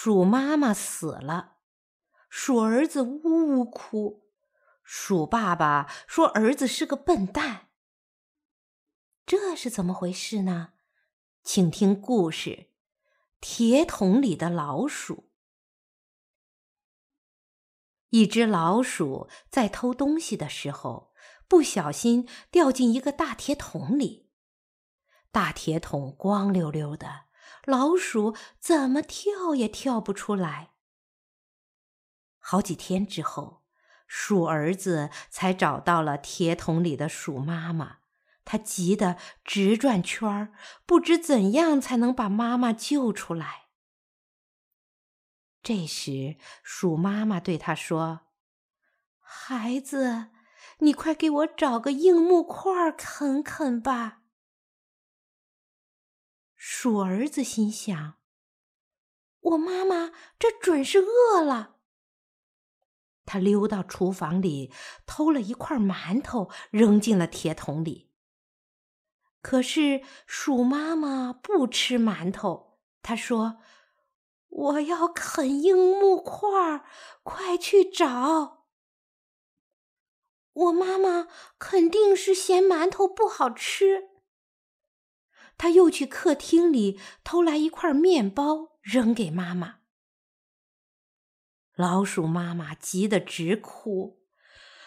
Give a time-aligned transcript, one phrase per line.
[0.00, 1.56] 鼠妈妈死了，
[2.30, 4.28] 鼠儿子呜呜哭，
[4.84, 7.70] 鼠爸爸说儿子是个笨蛋。
[9.26, 10.74] 这是怎么回事呢？
[11.42, 12.50] 请听故事
[13.40, 15.14] 《铁桶里的老鼠》。
[18.10, 21.12] 一只老鼠在偷东西的时候，
[21.48, 24.30] 不小心掉进一个大铁桶里。
[25.32, 27.24] 大铁桶光溜溜的，
[27.68, 30.70] 老鼠怎么跳也跳不出来。
[32.38, 33.62] 好几天之后，
[34.06, 37.98] 鼠儿子才找到了铁桶里的鼠妈妈，
[38.42, 40.54] 他急得直转圈儿，
[40.86, 43.66] 不知怎样才能把妈妈救出来。
[45.62, 48.20] 这时，鼠妈妈对他说
[49.20, 50.30] ：“孩子，
[50.78, 54.17] 你快给我找个硬木块啃啃吧。”
[56.80, 58.18] 鼠儿子心想
[59.40, 61.74] ：“我妈妈这准是饿了。”
[63.26, 64.72] 他溜到厨房里，
[65.04, 68.12] 偷了一块馒头，扔进了铁桶里。
[69.42, 73.58] 可是鼠妈妈不吃馒头，她说。
[74.50, 76.84] 我要啃硬木块儿，
[77.24, 78.66] 快去找！
[80.52, 81.26] 我妈妈
[81.58, 84.17] 肯定是嫌馒头不好吃。
[85.58, 89.80] 他又去客厅里偷来一块面包，扔给妈妈。
[91.74, 94.22] 老鼠妈妈急得直哭：“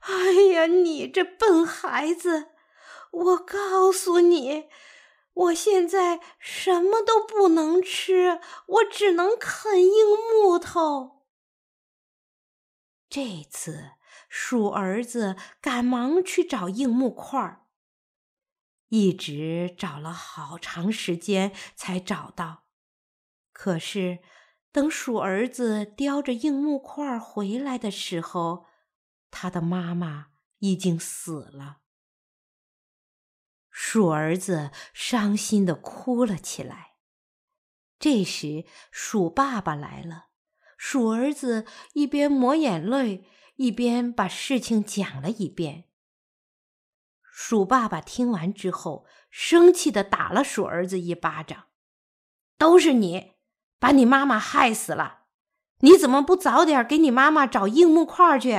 [0.00, 2.52] 哎呀，你这笨孩子！
[3.10, 4.70] 我告诉你。”
[5.34, 9.90] 我现在什么都不能吃，我只能啃硬
[10.34, 11.22] 木头。
[13.08, 13.92] 这次
[14.28, 17.61] 鼠儿子赶忙去找硬木块，
[18.92, 22.64] 一直找了好长时间才找到。
[23.50, 24.18] 可是
[24.70, 28.66] 等鼠儿子叼着硬木块回来的时候，
[29.30, 30.26] 他的妈妈
[30.58, 31.78] 已经死了。
[33.70, 36.96] 鼠儿子伤心的哭了起来。
[37.98, 40.26] 这时，鼠爸爸来了。
[40.76, 41.64] 鼠儿子
[41.94, 43.24] 一边抹眼泪，
[43.56, 45.84] 一边把事情讲了一遍。
[47.34, 51.68] 鼠爸爸听完之后，生气的打了鼠儿子一巴掌
[52.58, 53.36] ：“都是你，
[53.78, 55.20] 把你妈妈害死了！
[55.78, 58.50] 你怎么不早点给你妈妈找硬木块去？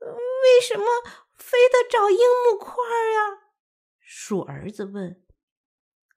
[0.00, 0.84] 为什么？”
[1.36, 2.18] 非得找硬
[2.50, 3.52] 木块呀？
[4.00, 5.22] 鼠儿子问。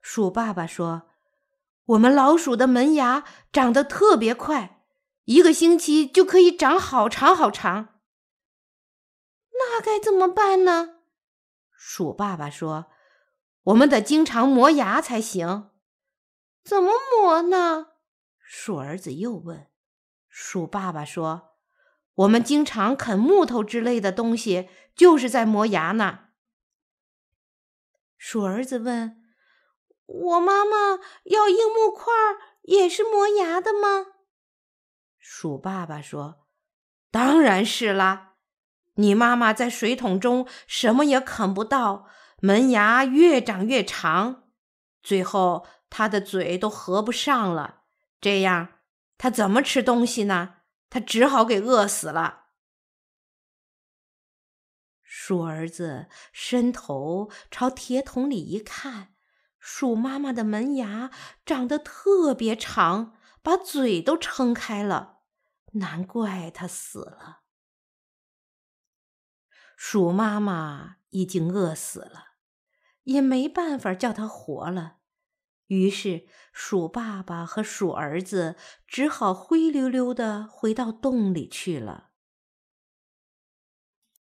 [0.02, 1.10] 鼠爸爸说
[1.86, 4.82] ：“我们老鼠的门牙长得特别快，
[5.26, 7.99] 一个星期就可以长好长好长。”
[9.80, 10.98] 那该怎么办呢？
[11.72, 12.92] 鼠爸爸说
[13.64, 15.70] ：“我们得经常磨牙才行。”
[16.66, 17.94] 怎么磨呢？
[18.42, 19.68] 鼠儿子又问。
[20.28, 21.56] 鼠爸爸说。
[22.16, 26.26] 我们经常啃木头之类的东西，就是在磨牙呢。
[28.18, 29.24] 鼠儿子问
[30.06, 32.12] ：“我妈妈要硬木块，
[32.64, 34.08] 也是磨牙的吗？”
[35.18, 36.46] 鼠爸爸说
[37.10, 38.29] ：“当然是啦！
[39.00, 42.08] 你妈妈在水桶中什么也啃不到，
[42.42, 44.44] 门牙越长越长，
[45.02, 47.82] 最后她的嘴都合不上了，
[48.22, 48.80] 这样
[49.18, 50.56] 她怎么吃东西呢？”
[50.92, 52.46] 他只好给饿死了。
[55.04, 59.14] 鼠儿子伸头朝铁桶里一看，
[59.60, 61.12] 鼠妈妈的门牙
[61.46, 65.20] 长得特别长，把嘴都撑开了，
[65.74, 67.42] 难怪它死了。
[69.82, 72.34] 鼠妈妈已经饿死了，
[73.04, 74.98] 也没办法叫它活了。
[75.68, 82.09] 于是，鼠爸爸和鼠儿子只好灰溜溜的回到洞里去了。